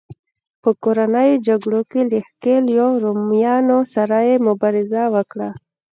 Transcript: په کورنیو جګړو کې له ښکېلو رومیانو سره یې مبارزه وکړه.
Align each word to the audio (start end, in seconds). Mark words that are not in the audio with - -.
په 0.61 0.69
کورنیو 0.83 1.43
جګړو 1.47 1.81
کې 1.91 2.01
له 2.11 2.17
ښکېلو 2.27 2.87
رومیانو 3.03 3.79
سره 3.93 4.17
یې 4.29 4.35
مبارزه 4.47 5.03
وکړه. 5.15 5.49